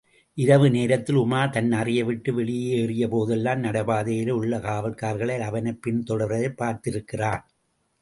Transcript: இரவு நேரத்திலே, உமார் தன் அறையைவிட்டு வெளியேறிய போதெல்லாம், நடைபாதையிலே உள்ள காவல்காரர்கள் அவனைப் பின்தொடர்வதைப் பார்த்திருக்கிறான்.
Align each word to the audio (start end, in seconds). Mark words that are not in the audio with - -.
இரவு 0.33 0.69
நேரத்திலே, 0.69 1.19
உமார் 1.19 1.49
தன் 1.49 1.71
அறையைவிட்டு 1.71 2.31
வெளியேறிய 2.31 3.07
போதெல்லாம், 3.07 3.63
நடைபாதையிலே 3.63 4.29
உள்ள 4.29 4.57
காவல்காரர்கள் 4.57 5.39
அவனைப் 5.39 5.79
பின்தொடர்வதைப் 5.87 6.61
பார்த்திருக்கிறான். 6.61 7.43